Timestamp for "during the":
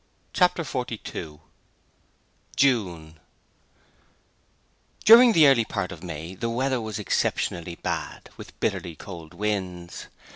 5.05-5.45